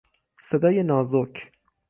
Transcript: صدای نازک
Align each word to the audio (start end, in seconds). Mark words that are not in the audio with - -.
صدای 0.39 0.83
نازک 0.83 1.51